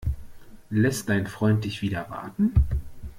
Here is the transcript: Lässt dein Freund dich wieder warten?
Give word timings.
Lässt 0.71 1.09
dein 1.09 1.27
Freund 1.27 1.63
dich 1.63 1.83
wieder 1.83 2.09
warten? 2.09 2.53